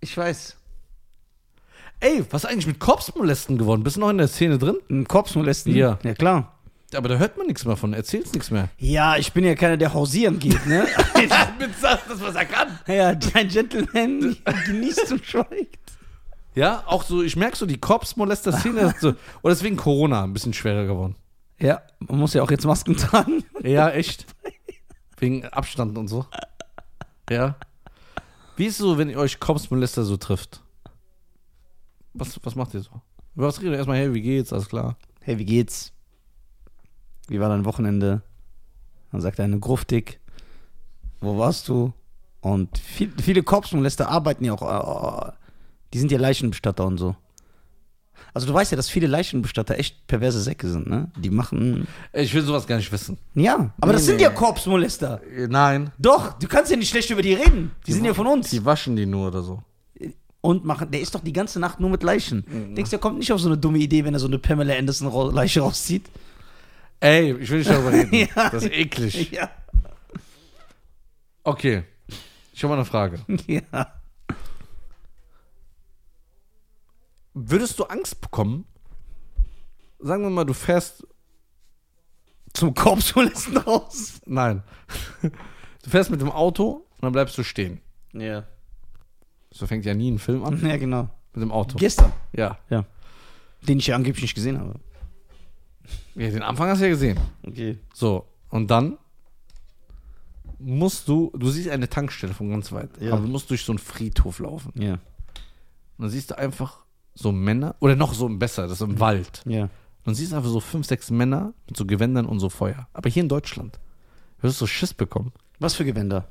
[0.00, 0.56] Ich weiß.
[1.98, 3.82] Ey, was ist eigentlich mit Korpsmolesten geworden?
[3.82, 4.76] Bist du noch in der Szene drin?
[4.88, 5.74] Ein Korps molesten?
[5.74, 5.98] Ja.
[6.04, 6.56] Ja, klar.
[6.94, 8.68] Aber da hört man nichts mehr von, erzählst nichts mehr.
[8.78, 10.86] Ja, ich bin ja keiner, der hausieren geht, ne?
[11.58, 12.78] Mit das, was er kann.
[12.86, 14.36] ja, ein Gentleman
[14.66, 15.80] genießt und schweigt.
[16.54, 19.08] Ja, auch so, ich merke so, die Korpsmolester-Szene ist so,
[19.42, 21.16] oder deswegen Corona ein bisschen schwerer geworden.
[21.58, 23.44] Ja, man muss ja auch jetzt Masken tragen.
[23.62, 24.26] Ja, echt.
[25.18, 26.26] Wegen Abstand und so.
[27.30, 27.56] Ja.
[28.56, 30.62] Wie ist es so, wenn ihr euch Korpsmolester so trifft?
[32.12, 33.00] Was, was macht ihr so?
[33.34, 33.78] Über was redet ihr?
[33.78, 34.52] Erstmal, hey, wie geht's?
[34.52, 34.96] Alles klar.
[35.20, 35.92] Hey, wie geht's?
[37.28, 38.22] Wie war dein Wochenende?
[39.10, 40.20] Dann sagt er eine gruftig.
[41.20, 41.92] Wo warst du?
[42.40, 45.32] Und viel, viele Korpsmolester arbeiten ja auch, äh,
[45.94, 47.16] die sind ja Leichenbestatter und so.
[48.34, 51.10] Also du weißt ja, dass viele Leichenbestatter echt perverse Säcke sind, ne?
[51.16, 53.16] Die machen, Ich will sowas gar nicht wissen.
[53.34, 54.22] ja, aber das Nee, sind nee.
[54.24, 55.20] ja Korpsmolester.
[55.48, 55.92] Nein.
[55.98, 57.70] Doch, du kannst ja nicht schlecht über die reden.
[57.86, 58.50] Die, sind ja von uns.
[58.50, 59.62] Die waschen die nur oder so.
[60.40, 62.44] Und machen, der ist doch die ganze Nacht nur mit Leichen.
[62.74, 64.74] Denkst du, der kommt nicht auf so eine dumme Idee, wenn er so eine Pamela
[64.74, 66.04] Anderson Ra- Leiche rauszieht?
[67.00, 68.14] Ey, ich will nicht darüber reden.
[68.14, 68.50] Ja.
[68.50, 69.30] Das ist eklig.
[69.30, 69.48] Ja.
[71.44, 71.84] Okay.
[72.52, 73.20] Ich habe mal eine Frage.
[73.46, 73.92] Ja.
[77.34, 78.64] Würdest du Angst bekommen?
[79.98, 81.06] Sagen wir mal, du fährst.
[82.52, 84.20] Zum Korpsmolisten raus.
[84.26, 84.62] Nein.
[85.82, 87.80] Du fährst mit dem Auto und dann bleibst du stehen.
[88.12, 88.44] Ja.
[89.50, 90.64] So fängt ja nie ein Film an.
[90.64, 91.08] Ja, genau.
[91.32, 91.76] Mit dem Auto.
[91.78, 92.12] Gestern.
[92.32, 92.58] Ja.
[93.62, 94.78] Den ich ja angeblich nicht gesehen habe.
[96.14, 96.30] ja.
[96.30, 97.18] Den Anfang hast du ja gesehen.
[97.42, 97.78] Okay.
[97.92, 98.24] So.
[98.50, 98.98] Und dann
[100.60, 101.32] musst du.
[101.36, 102.90] Du siehst eine Tankstelle von ganz weit.
[103.00, 103.14] Ja.
[103.14, 104.72] Aber du musst durch so einen Friedhof laufen.
[104.80, 104.92] Ja.
[104.92, 105.00] Und
[105.98, 106.83] dann siehst du einfach
[107.14, 107.76] so Männer.
[107.80, 109.42] Oder noch so besser, das ist im Wald.
[109.46, 109.68] Ja.
[110.04, 112.88] Und siehst du einfach so fünf, sechs Männer mit so Gewändern und so Feuer.
[112.92, 113.78] Aber hier in Deutschland.
[114.42, 115.32] Du so Schiss bekommen?
[115.58, 116.28] Was für Gewänder?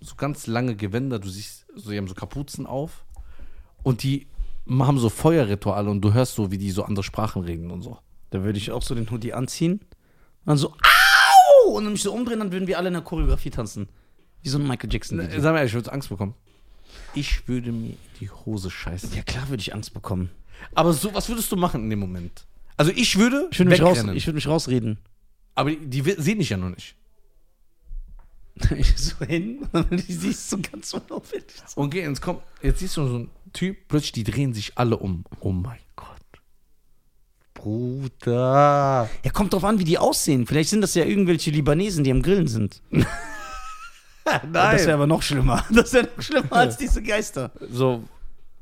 [0.00, 3.04] so ganz lange Gewänder, du siehst, so, die haben so Kapuzen auf
[3.82, 4.26] und die
[4.64, 7.98] machen so Feuerrituale und du hörst so, wie die so andere Sprachen reden und so.
[8.30, 9.72] Da würde ich auch so den Hoodie anziehen.
[9.72, 11.70] Und dann so, au!
[11.70, 13.88] Und dann mich so umdrehen, dann würden wir alle in der Choreografie tanzen.
[14.42, 15.18] Wie so ein Michael Jackson.
[15.18, 16.34] Sag mal ehrlich, ich würde Angst bekommen.
[17.14, 19.14] Ich würde mir die Hose scheißen.
[19.14, 20.30] Ja, klar würde ich Angst bekommen.
[20.74, 22.44] Aber so, was würdest du machen in dem Moment?
[22.76, 24.98] Also ich würde, Ich würde mich, raus, ich würde mich rausreden.
[25.54, 26.94] aber die, die sehen dich ja noch nicht.
[28.76, 31.46] Ich so hin und dann siehst du ganz unauffällig.
[31.66, 31.80] So.
[31.80, 34.96] Und geh ins Komm, jetzt siehst du so einen Typ, plötzlich die drehen sich alle
[34.98, 35.24] um.
[35.40, 36.06] Oh mein Gott.
[37.54, 39.08] Bruder.
[39.24, 40.46] Ja, kommt drauf an, wie die aussehen.
[40.46, 42.82] Vielleicht sind das ja irgendwelche Libanesen, die am Grillen sind.
[44.52, 44.76] Nein.
[44.76, 45.64] Das wäre aber noch schlimmer.
[45.70, 47.50] Das wäre noch schlimmer als diese Geister.
[47.70, 48.04] so,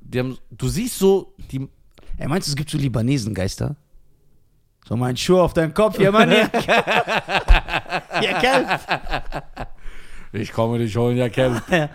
[0.00, 1.68] die haben, du siehst so, die,
[2.16, 3.76] Ey, meinst du, es gibt so Libanesengeister?
[4.88, 6.48] So mein Schuh auf deinem Kopf, ja Mann, ja.
[8.22, 8.80] ja, Kelp.
[10.32, 11.62] ich komme dich holen, ja, Kerl.
[11.68, 11.90] Ja,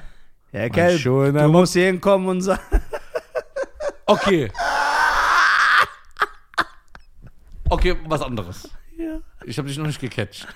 [0.52, 2.62] ja in Du deinem musst hier hinkommen und sagen.
[4.06, 4.52] Okay.
[7.70, 8.70] Okay, was anderes.
[8.98, 9.20] Ja.
[9.46, 10.48] Ich habe dich noch nicht gecatcht.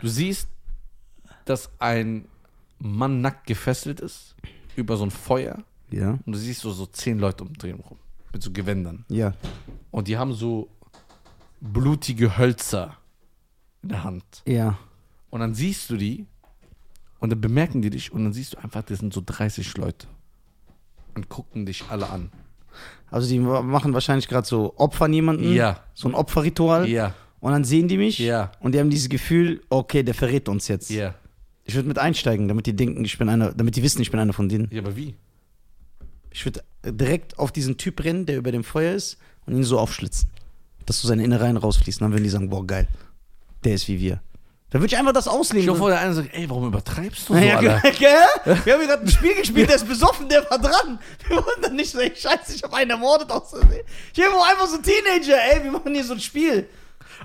[0.00, 0.48] Du siehst,
[1.44, 2.28] dass ein
[2.78, 4.34] Mann nackt gefesselt ist
[4.76, 6.18] über so ein Feuer Ja.
[6.24, 7.98] und du siehst so, so zehn Leute umdrehen rum
[8.32, 9.32] mit so Gewändern Ja.
[9.90, 10.68] und die haben so
[11.60, 12.96] blutige Hölzer
[13.82, 14.78] in der Hand Ja.
[15.30, 16.26] und dann siehst du die
[17.18, 20.06] und dann bemerken die dich und dann siehst du einfach, das sind so 30 Leute
[21.14, 22.30] und gucken dich alle an.
[23.10, 25.54] Also die machen wahrscheinlich gerade so Opfern jemanden.
[25.54, 25.80] Ja.
[25.94, 26.86] So ein Opferritual.
[26.88, 28.18] Ja, Und dann sehen die mich.
[28.18, 28.52] Ja.
[28.60, 30.90] Und die haben dieses Gefühl, okay, der verrät uns jetzt.
[30.90, 31.14] ja.
[31.68, 34.20] Ich würde mit einsteigen, damit die denken, ich bin einer, damit die wissen, ich bin
[34.20, 34.68] einer von denen.
[34.70, 35.16] Ja, aber wie?
[36.30, 39.78] Ich würde direkt auf diesen Typ rennen, der über dem Feuer ist, und ihn so
[39.78, 40.28] aufschlitzen.
[40.86, 42.00] Dass so seine Innereien rausfließen.
[42.04, 42.86] Dann würden die sagen, boah, geil.
[43.64, 44.20] Der ist wie wir.
[44.70, 45.64] Dann würde ich einfach das Ich auslegen.
[45.64, 47.90] glaube, vor der eine sagt, ey, warum übertreibst du so, ja, Alter?
[47.92, 48.10] gell?
[48.64, 50.98] Wir haben hier gerade ein Spiel gespielt, der ist besoffen, der war dran.
[51.26, 53.54] Wir wollen dann nicht so, ey, scheiße, ich habe einen ermordet aus.
[54.12, 56.68] Hier war einfach so ein Teenager, ey, wir machen hier so ein Spiel.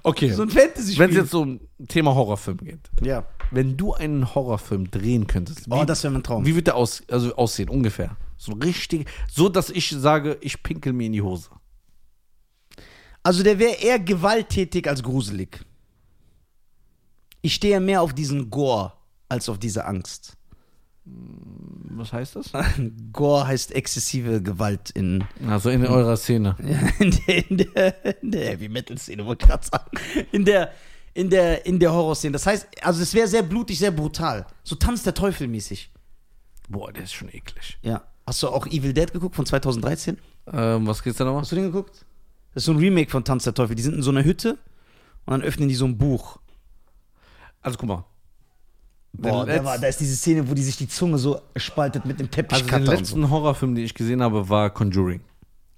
[0.04, 1.00] Okay, So ein Fantasy-Spiel.
[1.00, 2.90] wenn es jetzt so um Thema Horrorfilm geht.
[3.02, 3.26] Ja.
[3.52, 6.46] Wenn du einen Horrorfilm drehen könntest, wie, Oh, das wäre mein Traum.
[6.46, 8.16] wie wird der aus, also aussehen, ungefähr?
[8.38, 11.50] So richtig, so dass ich sage, ich pinkel mir in die Hose.
[13.24, 15.64] Also der wäre eher gewalttätig als gruselig.
[17.42, 18.94] Ich stehe mehr auf diesen Gore
[19.30, 20.38] als auf diese Angst.
[21.06, 22.52] Was heißt das?
[23.14, 26.56] Gore heißt exzessive Gewalt in, Also in eurer Szene.
[27.00, 29.92] in der, in der, in der Heavy Metal Szene, wollte ich gerade sagen.
[30.32, 30.72] In der,
[31.14, 32.32] in der, in der Horrorszene.
[32.32, 34.46] Das heißt, also es wäre sehr blutig, sehr brutal.
[34.64, 35.92] So Tanz der Teufel mäßig.
[36.70, 37.78] Boah, der ist schon eklig.
[37.82, 38.04] Ja.
[38.26, 40.18] Hast du auch Evil Dead geguckt von 2013?
[40.54, 41.42] Ähm, was geht's da nochmal?
[41.42, 42.06] Hast du den geguckt?
[42.54, 43.76] Das ist so ein Remake von Tanz der Teufel.
[43.76, 44.58] Die sind in so einer Hütte
[45.26, 46.40] und dann öffnen die so ein Buch.
[47.62, 48.06] Also guck mal.
[49.14, 52.20] Boah, da, war, da ist diese Szene, wo die sich die Zunge so spaltet mit
[52.20, 52.92] dem also den Teppichcutter und so.
[52.92, 55.22] letzten Horrorfilm, den ich gesehen habe, war Conjuring.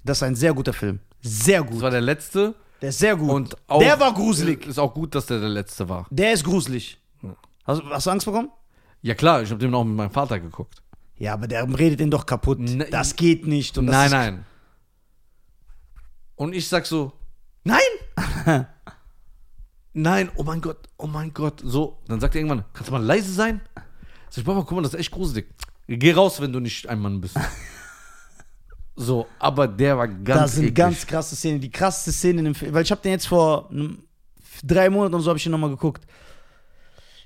[0.03, 0.99] Das ist ein sehr guter Film.
[1.21, 1.81] Sehr Das gut.
[1.81, 2.53] war der letzte.
[2.81, 3.29] Der ist sehr gut.
[3.29, 4.67] Und auch, der war gruselig.
[4.67, 6.05] Ist auch gut, dass der der letzte war.
[6.09, 6.99] Der ist gruselig.
[7.21, 7.35] Ja.
[7.65, 8.49] Hast, hast du Angst bekommen?
[9.01, 10.81] Ja klar, ich habe den auch mit meinem Vater geguckt.
[11.17, 12.59] Ja, aber der redet den doch kaputt.
[12.59, 13.75] Ne- das geht nicht.
[13.77, 14.45] Das nein, nein.
[16.35, 17.13] Und ich sag so,
[17.63, 17.79] nein!
[19.93, 21.61] nein, oh mein Gott, oh mein Gott.
[21.63, 23.61] So, dann sagt er irgendwann, kannst du mal leise sein?
[24.29, 25.47] Sag ich, Papa, guck mal, das ist echt gruselig.
[25.87, 27.35] Geh raus, wenn du nicht ein Mann bist.
[28.95, 30.75] so, aber der war ganz Das sind eklig.
[30.75, 31.61] ganz krasse Szenen.
[31.61, 33.69] Die krasseste Szene in dem Film, weil ich habe den jetzt vor
[34.63, 36.05] drei Monaten und so habe ich den nochmal geguckt.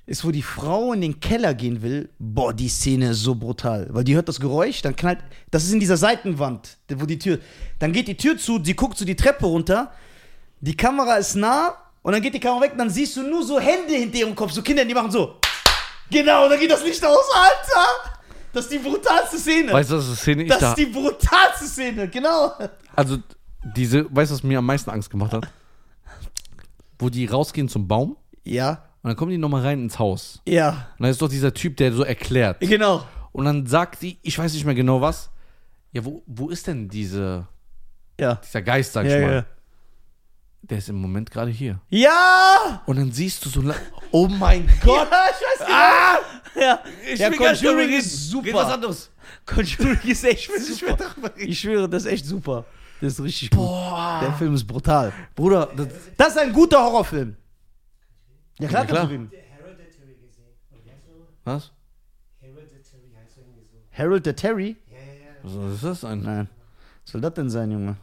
[0.06, 2.08] Ist, wo die Frau in den Keller gehen will.
[2.18, 3.88] Boah, die Szene ist so brutal.
[3.90, 5.18] Weil die hört das Geräusch, dann knallt.
[5.50, 7.38] Das ist in dieser Seitenwand, wo die Tür.
[7.78, 9.92] Dann geht die Tür zu, sie guckt so die Treppe runter.
[10.60, 13.42] Die Kamera ist nah und dann geht die Kamera weg und dann siehst du nur
[13.44, 14.52] so Hände hinter ihrem Kopf.
[14.52, 15.36] So Kinder, die machen so.
[16.10, 17.24] Genau, und dann geht das Licht aus.
[17.34, 18.14] Alter!
[18.52, 19.72] Das ist die brutalste Szene.
[19.72, 20.68] Weißt du, was das Szene ich das da.
[20.70, 22.52] ist die brutalste Szene, genau.
[22.96, 23.18] Also,
[23.76, 25.46] diese, weißt du, was mir am meisten Angst gemacht hat?
[26.98, 30.40] Wo die rausgehen zum Baum Ja, und dann kommen die nochmal rein ins Haus.
[30.46, 32.60] ja, Und dann ist doch dieser Typ, der so erklärt.
[32.60, 33.04] genau.
[33.32, 35.30] Und dann sagt die, ich weiß nicht mehr genau was.
[35.92, 37.46] Ja, wo, wo ist denn diese,
[38.18, 38.36] Ja.
[38.36, 39.32] dieser Geist, sag ich Ja, mal?
[39.34, 39.44] ja.
[40.70, 41.80] Der ist im Moment gerade hier.
[41.88, 42.82] Ja!
[42.86, 43.74] Und dann siehst du so, la-
[44.10, 45.08] oh mein Gott.
[45.10, 45.78] Ja, ich weiß genau.
[45.78, 46.18] Ah!
[46.60, 48.04] Ja, Ich ja darüber Conjuring ist
[48.34, 48.66] Red was super.
[48.74, 49.10] anderes.
[49.46, 50.96] Conjuring ist echt super.
[51.36, 52.64] Ich schwöre, das ist echt super.
[53.00, 53.60] Das ist richtig gut.
[53.60, 54.18] Boah.
[54.22, 55.12] Der Film ist brutal.
[55.34, 57.36] Bruder, das, Das ist ein guter Horrorfilm.
[58.58, 59.08] Ja, klar, Ja, klar.
[59.08, 60.44] Hereditary gesehen.
[60.84, 61.72] Heißt was?
[62.40, 63.78] Hereditary heißt irgendwie so.
[64.02, 64.76] Harold the Terry?
[64.90, 65.02] Ja, ja,
[65.54, 65.66] ja.
[65.68, 66.22] Was ist das ein?
[66.22, 66.48] Nein.
[67.04, 67.96] Was soll das denn sein, Junge?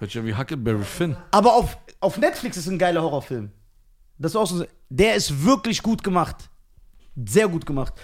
[0.00, 1.16] Hört sich an wie Huckleberry Finn.
[1.30, 3.50] Aber auf, auf Netflix ist ein geiler Horrorfilm.
[4.18, 4.64] Das ist auch so.
[4.90, 6.50] Der ist wirklich gut gemacht.
[7.26, 7.94] Sehr gut gemacht.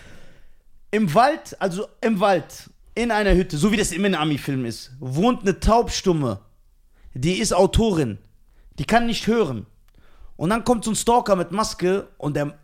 [0.91, 4.93] Im Wald, also im Wald, in einer Hütte, so wie das immer in Ami-Filmen ist,
[4.99, 6.41] wohnt eine Taubstumme.
[7.15, 8.19] Die ist Autorin.
[8.79, 9.67] Die kann nicht hören.
[10.37, 12.59] Und dann kommt so ein Stalker mit Maske und der.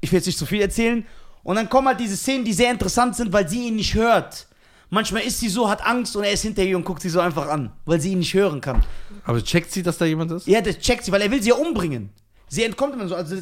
[0.00, 1.06] Ich will jetzt nicht zu viel erzählen.
[1.44, 4.48] Und dann kommen halt diese Szenen, die sehr interessant sind, weil sie ihn nicht hört.
[4.94, 7.18] Manchmal ist sie so, hat Angst und er ist hinter ihr und guckt sie so
[7.18, 8.84] einfach an, weil sie ihn nicht hören kann.
[9.24, 10.46] Aber checkt sie, dass da jemand ist?
[10.46, 12.10] Ja, das checkt sie, weil er will sie ja umbringen.
[12.48, 13.14] Sie entkommt immer so.
[13.14, 13.36] Also,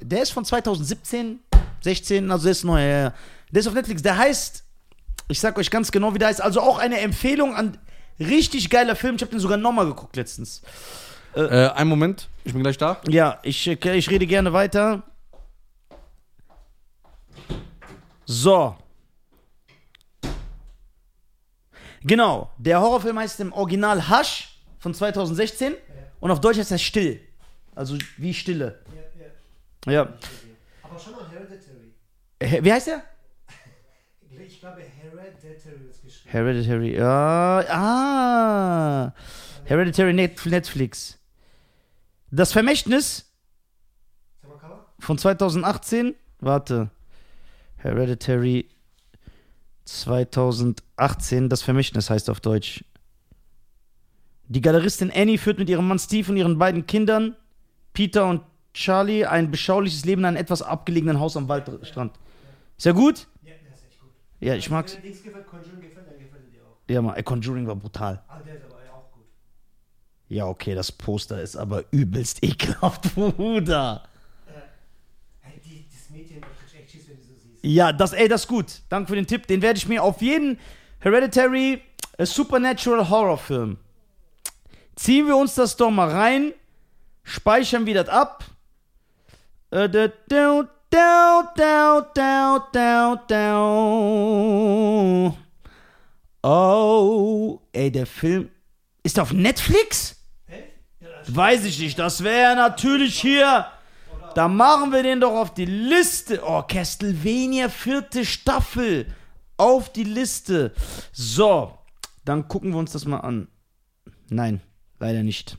[0.00, 1.38] der ist von 2017,
[1.80, 2.80] 16, also der ist neu.
[2.80, 3.14] Ja, ja.
[3.52, 4.02] Der ist auf Netflix.
[4.02, 4.64] Der heißt,
[5.28, 6.42] ich sag euch ganz genau, wie der heißt.
[6.42, 7.78] Also auch eine Empfehlung an
[8.18, 9.14] richtig geiler Film.
[9.14, 10.60] Ich habe den sogar nochmal geguckt letztens.
[11.36, 13.00] Äh, einen Moment, ich bin gleich da.
[13.06, 15.04] Ja, ich, äh, ich rede gerne weiter.
[18.24, 18.74] So.
[22.06, 25.74] Genau, der Horrorfilm heißt im Original Hush von 2016
[26.20, 27.20] und auf Deutsch heißt er Still.
[27.74, 28.78] Also wie Stille.
[29.84, 29.92] Ja, ja.
[29.92, 30.12] Ja.
[30.82, 31.92] Aber schon mal Hereditary.
[32.38, 33.02] Äh, Wie heißt er?
[34.38, 36.30] Ich glaube, Hereditary ist geschrieben.
[36.30, 36.96] Hereditary.
[36.96, 39.14] Ja, ah.
[39.64, 41.18] Hereditary Net Netflix.
[42.30, 43.32] Das Vermächtnis
[45.00, 46.14] von 2018.
[46.38, 46.90] Warte.
[47.78, 48.68] Hereditary
[49.86, 51.48] 2018.
[51.48, 52.84] Das Vermächtnis heißt auf Deutsch.
[54.48, 57.34] Die Galeristin Annie führt mit ihrem Mann Steve und ihren beiden Kindern,
[57.92, 58.42] Peter und
[58.74, 62.12] Charlie, ein beschauliches Leben in einem etwas abgelegenen Haus am Waldstrand.
[62.76, 63.26] Ist ja gut?
[63.42, 64.10] Ja, der ist echt gut.
[64.40, 64.94] Ja, ich mag's.
[64.94, 66.76] Wenn dir nichts gefällt, Conjuring gefällt, dann gefällt dir auch.
[66.88, 68.22] Ja, mal, Conjuring war brutal.
[68.28, 69.24] Ah, der ist aber auch gut.
[70.28, 74.06] Ja, okay, das Poster ist aber übelst ekelhaft, Bruder.
[75.40, 77.55] Hey, die, das Mädchen, da kriegst du echt Schiss, wenn du so siehst.
[77.66, 78.66] Ja, das, ey, das ist gut.
[78.88, 79.48] Danke für den Tipp.
[79.48, 80.60] Den werde ich mir auf jeden
[81.00, 81.82] Hereditary
[82.16, 83.78] a Supernatural Horror Film.
[84.94, 86.54] Ziehen wir uns das doch mal rein,
[87.24, 88.44] speichern wir das ab.
[89.72, 89.88] Äh.
[96.42, 98.48] Oh, ey, der Film.
[99.02, 100.14] Ist der auf Netflix?
[101.26, 101.98] Weiß ich nicht.
[101.98, 103.66] Das wäre natürlich hier.
[104.36, 106.42] Da machen wir den doch auf die Liste.
[106.44, 109.06] Oh, Castlevania vierte Staffel.
[109.56, 110.74] Auf die Liste.
[111.10, 111.72] So,
[112.26, 113.48] dann gucken wir uns das mal an.
[114.28, 114.60] Nein,
[115.00, 115.56] leider nicht.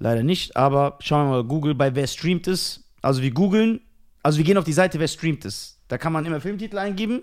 [0.00, 2.82] Leider nicht, aber schauen wir mal Google bei wer streamt es.
[3.00, 3.80] Also wir googeln,
[4.24, 5.78] also wir gehen auf die Seite wer streamt es.
[5.86, 7.22] Da kann man immer Filmtitel eingeben.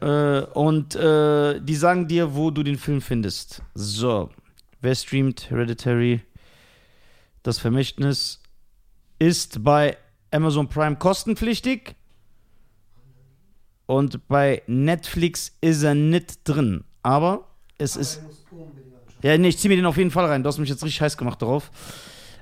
[0.00, 3.62] Äh, und äh, die sagen dir, wo du den Film findest.
[3.74, 4.30] So,
[4.80, 6.22] wer streamt Hereditary?
[7.44, 8.41] Das Vermächtnis
[9.22, 9.96] ist bei
[10.32, 11.94] Amazon Prime kostenpflichtig.
[13.86, 16.84] Und bei Netflix ist er nicht drin.
[17.02, 18.20] Aber Es ist.
[18.50, 19.16] Unbedingt anschauen.
[19.22, 20.42] Ja, nee, ich zieh mir den auf jeden Fall rein.
[20.42, 21.70] Du hast mich jetzt richtig heiß gemacht darauf.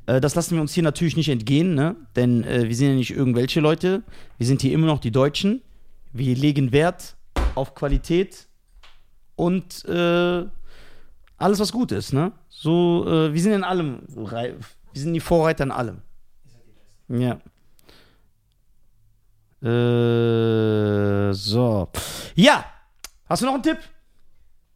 [0.06, 1.96] Äh, das lassen wir uns hier natürlich nicht entgehen, ne?
[2.16, 4.02] Denn äh, wir sind ja nicht irgendwelche Leute.
[4.38, 5.62] Wir sind hier immer noch die Deutschen.
[6.12, 7.16] Wir legen Wert
[7.54, 8.48] auf Qualität
[9.36, 10.44] und äh,
[11.36, 12.32] alles, was gut ist, ne?
[12.48, 14.54] So, äh, wir sind in allem rei-
[14.92, 15.96] Wir sind die Vorreiter in allem.
[16.44, 16.99] Ihr seid die Besten.
[17.10, 17.40] Ja.
[19.62, 21.88] Äh, so.
[22.36, 22.64] Ja.
[23.28, 23.78] Hast du noch einen Tipp?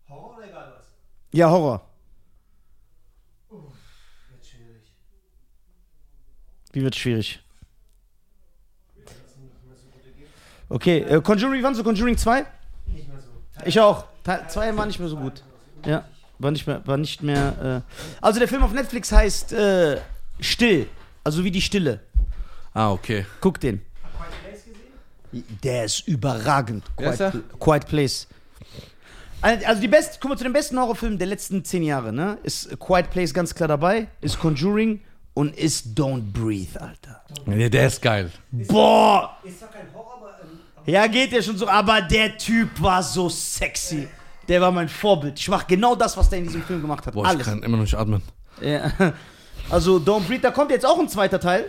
[0.09, 0.87] Horror oder egal was?
[1.33, 1.89] Ja, Horror.
[3.51, 4.93] Wird schwierig.
[6.73, 7.41] Wie wird schwierig?
[10.69, 12.47] Okay, äh, Conjuring, wann so Conjuring 2?
[12.87, 13.31] Nicht mehr so.
[13.65, 14.07] Ich auch.
[14.25, 15.43] Teil 2 war nicht mehr so gut.
[15.87, 16.05] Ja,
[16.39, 17.85] war nicht mehr, war nicht mehr.
[17.87, 17.95] Äh.
[18.21, 20.01] Also der Film auf Netflix heißt äh,
[20.41, 20.89] Still.
[21.23, 22.01] Also wie die Stille.
[22.75, 23.25] Ah, okay.
[23.41, 23.81] Guck den.
[23.81, 25.45] Quiet Place gesehen?
[25.63, 26.85] Der ist überragend.
[26.99, 28.27] Wer ist Quiet, Quiet Place.
[29.41, 32.39] Also die besten, guck mal zu den besten Horrorfilmen der letzten zehn Jahre, ne?
[32.43, 35.01] Ist Quiet Place ganz klar dabei, ist Conjuring
[35.35, 37.23] und ist Don't Breathe, Alter.
[37.47, 38.31] Ja, der ist geil.
[38.51, 39.37] Boah!
[39.45, 40.31] Ist zwar kein Horror, aber.
[40.43, 44.09] Ähm, aber Ja, geht ja schon so, aber der Typ war so sexy.
[44.49, 45.39] Der war mein Vorbild.
[45.39, 47.13] Ich mach genau das, was der in diesem Film gemacht hat.
[47.15, 47.47] Boah, ich Alles.
[47.47, 48.23] kann immer noch nicht atmen.
[48.61, 48.91] Ja.
[49.71, 51.67] Also Don't Breathe, da kommt jetzt auch ein zweiter Teil.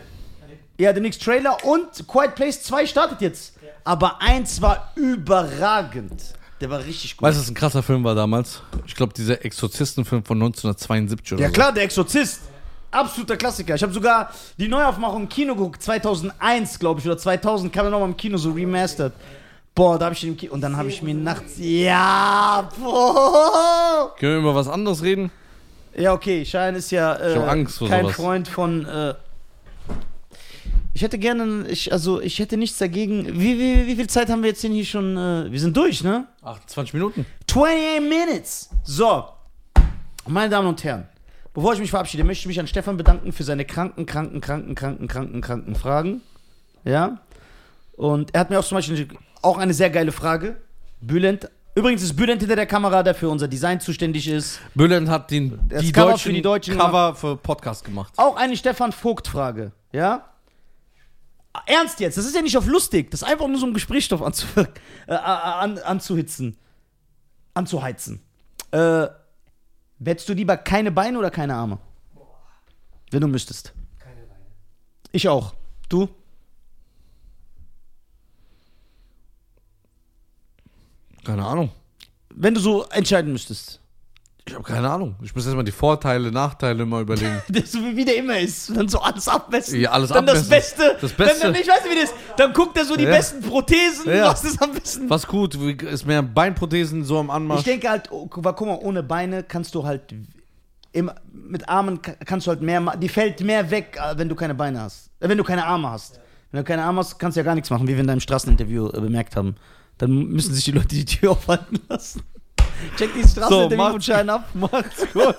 [0.77, 3.53] Ja, der nächste Trailer und Quiet Place 2 startet jetzt.
[3.83, 6.21] Aber eins war überragend.
[6.59, 7.23] Der war richtig gut.
[7.27, 8.61] Weißt du, was ein krasser Film war damals?
[8.85, 11.53] Ich glaube, dieser Exorzistenfilm von 1972 oder ja so.
[11.53, 12.41] klar, der Exorzist.
[12.91, 13.75] Absoluter Klassiker.
[13.75, 17.89] Ich habe sogar die Neuaufmachung im Kino geguckt, 2001, glaube ich, oder 2000 kam er
[17.91, 19.11] nochmal im Kino so remastered.
[19.73, 24.15] Boah, da habe ich den im Kino und dann habe ich mir nachts ja, boah.
[24.17, 25.29] Können wir über was anderes reden?
[25.97, 28.15] Ja, okay, Schein ist ja äh, Ich Angst vor kein sowas.
[28.15, 28.85] Freund von.
[28.85, 29.13] Äh,
[30.95, 33.27] ich hätte gerne, ich, also ich hätte nichts dagegen.
[33.37, 35.17] Wie, wie, wie viel Zeit haben wir jetzt denn hier schon?
[35.17, 36.25] Äh, wir sind durch, ne?
[36.41, 37.25] 28 Minuten.
[37.51, 38.69] 28 Minutes.
[38.85, 39.25] So,
[40.25, 41.09] meine Damen und Herren,
[41.53, 44.73] bevor ich mich verabschiede, möchte ich mich an Stefan bedanken für seine kranken, kranken, kranken,
[44.73, 46.21] kranken, kranken, kranken Fragen.
[46.85, 47.19] Ja.
[47.97, 49.09] Und er hat mir auch zum Beispiel
[49.41, 50.55] auch eine sehr geile Frage.
[51.01, 51.49] Bülent.
[51.75, 54.61] Übrigens ist Bülent hinter der Kamera, der für unser Design zuständig ist.
[54.75, 58.13] Bülent hat den, die Cover deutschen für die Deutschen Cover für Podcast gemacht.
[58.15, 60.23] Auch eine Stefan Vogt-Frage, ja?
[61.65, 64.21] Ernst jetzt, das ist ja nicht auf lustig, das ist einfach nur so um Gesprächsstoff
[64.21, 64.45] anzu
[65.07, 66.57] äh, an, anzuhitzen.
[67.53, 68.21] Anzuheizen.
[68.71, 69.07] Äh,
[70.03, 71.79] hättest du lieber keine Beine oder keine Arme?
[73.11, 73.73] Wenn du müsstest.
[73.99, 74.45] keine Beine.
[75.11, 75.53] Ich auch.
[75.87, 76.09] Du?
[81.23, 81.71] Keine Ahnung.
[82.29, 83.79] Wenn du so entscheiden müsstest.
[84.47, 85.15] Ich habe keine Ahnung.
[85.23, 87.41] Ich muss erstmal die Vorteile, Nachteile mal überlegen.
[87.49, 88.75] Das wie der immer ist.
[88.75, 89.79] Dann so alles abmessen.
[89.79, 90.41] Ja, alles dann abmessen.
[90.41, 90.97] das Beste.
[91.01, 91.41] Das Beste.
[91.47, 92.15] Dann, ich weiß nicht, wie das ist.
[92.37, 93.09] Dann guckt er so die Ja.
[93.09, 94.07] besten Prothesen.
[94.15, 94.27] Ja.
[94.27, 95.09] Was ist am besten?
[95.09, 97.61] Was gut, ist mehr Beinprothesen so am Anmarsch.
[97.61, 100.13] Ich denke halt, oh, guck mal, ohne Beine kannst du halt
[100.91, 104.35] immer, mit Armen ka- kannst du halt mehr, die fällt mehr weg, äh, wenn du
[104.35, 105.09] keine Beine hast.
[105.21, 106.19] Äh, wenn du keine Arme hast.
[106.51, 108.19] Wenn du keine Arme hast, kannst du ja gar nichts machen, wie wir in deinem
[108.21, 109.55] Straßeninterview äh, bemerkt haben.
[109.97, 112.21] Dann müssen sich die Leute die Tür aufhalten lassen.
[112.97, 114.47] Check dieses Straßeninterview macht's von Schein ab.
[114.53, 115.35] Macht's gut.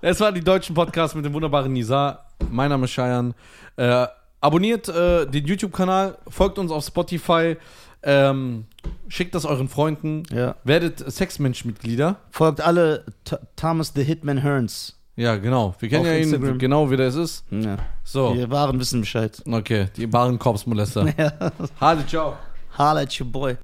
[0.00, 2.24] Es war die deutschen Podcast mit dem wunderbaren Nisa.
[2.50, 3.32] Mein Name ist Cheyenne.
[3.76, 4.06] Äh,
[4.40, 7.56] abonniert äh, den YouTube-Kanal, folgt uns auf Spotify,
[8.02, 8.66] ähm,
[9.08, 10.56] schickt das euren Freunden, Ja.
[10.64, 12.16] werdet Sexmensch-Mitglieder.
[12.30, 14.98] Folgt alle Th Thomas the Hitman Hearns.
[15.16, 15.74] Ja, genau.
[15.78, 16.58] Wir kennen Auf ja ihn Instagram.
[16.58, 17.44] genau, wie der es ist.
[17.50, 17.76] Ja.
[18.02, 19.40] So, Wir waren wissen Bescheid.
[19.50, 21.06] okay, die wahren Korpsmolester.
[21.16, 21.32] Ja.
[21.80, 22.36] Hallo, ciao.
[22.76, 23.56] At your boy.